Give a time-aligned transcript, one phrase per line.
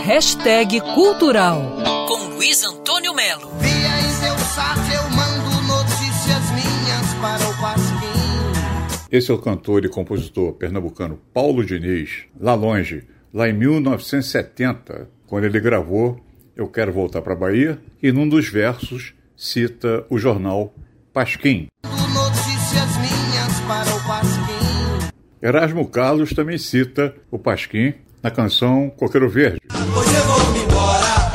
[0.00, 1.76] Hashtag Cultural
[2.08, 3.52] com Luiz Antônio Melo.
[3.60, 9.08] Via em seu site eu mando notícias minhas para o Pasquim.
[9.12, 15.44] Esse é o cantor e compositor pernambucano Paulo Diniz, lá longe, lá em 1970, quando
[15.44, 16.18] ele gravou
[16.56, 20.74] Eu Quero Voltar para a Bahia, e num dos versos cita o jornal
[21.12, 21.68] Pasquim.
[21.84, 25.12] Notícias minhas para o Pasquim.
[25.40, 29.58] Erasmo Carlos também cita o Pasquim na canção Coqueiro Verde.
[29.72, 31.32] Hoje eu vou me embora,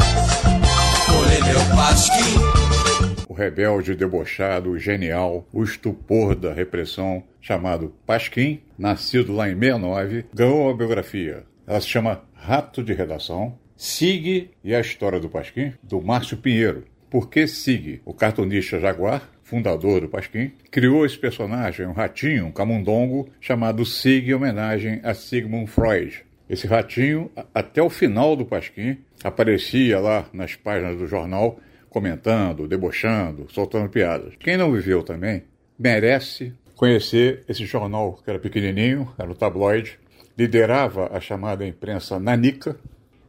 [1.06, 3.28] colher meu pasquim.
[3.28, 10.64] O rebelde, debochado, genial, o estupor da repressão, chamado Pasquim, nascido lá em 69, ganhou
[10.64, 11.44] uma biografia.
[11.68, 16.86] Ela se chama Rato de Redação, Sig e a História do Pasquim, do Márcio Pinheiro.
[17.10, 22.52] Por que Sig, o cartunista Jaguar, fundador do Pasquim, criou esse personagem, um ratinho, um
[22.52, 26.27] camundongo, chamado Sig em homenagem a Sigmund Freud.
[26.50, 33.48] Esse ratinho, até o final do Pasquim, aparecia lá nas páginas do jornal comentando, debochando,
[33.50, 34.36] soltando piadas.
[34.40, 35.44] Quem não viveu também
[35.78, 40.00] merece conhecer esse jornal que era pequenininho, era o tabloide,
[40.38, 42.78] liderava a chamada imprensa nanica,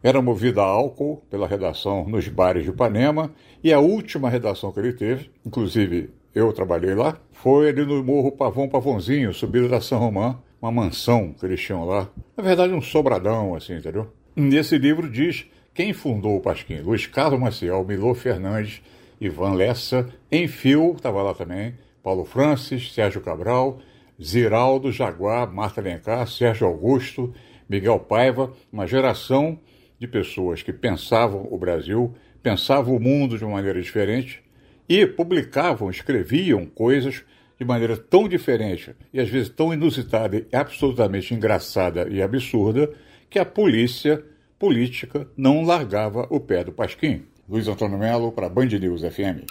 [0.02, 3.32] era movido a álcool pela redação nos bares de Ipanema
[3.64, 8.30] e a última redação que ele teve, inclusive eu trabalhei lá, foi ali no Morro
[8.30, 12.08] Pavão Pavãozinho, subida da São Romão, uma mansão que eles tinham lá.
[12.36, 14.12] Na verdade, um sobradão, assim, entendeu?
[14.34, 18.82] Nesse livro diz quem fundou o Pasquim: Luiz Carlos Maciel, Milô Fernandes,
[19.20, 23.80] Ivan Lessa, Enfio, estava lá também, Paulo Francis, Sérgio Cabral,
[24.22, 27.32] Ziraldo, Jaguar, Marta Alencar, Sérgio Augusto,
[27.68, 29.58] Miguel Paiva, uma geração
[29.98, 34.42] de pessoas que pensavam o Brasil, pensavam o mundo de uma maneira diferente
[34.88, 37.24] e publicavam, escreviam coisas
[37.58, 42.90] de maneira tão diferente e às vezes tão inusitada e absolutamente engraçada e absurda
[43.28, 44.22] que a polícia
[44.58, 47.24] política não largava o pé do Pasquim.
[47.48, 49.46] Luiz Antônio Melo para Band News FM.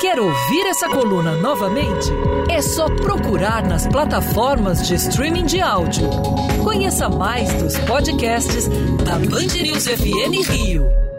[0.00, 2.08] Quer ouvir essa coluna novamente?
[2.50, 6.08] É só procurar nas plataformas de streaming de áudio.
[6.64, 8.68] Conheça mais dos podcasts
[9.04, 11.11] da Band News FM Rio.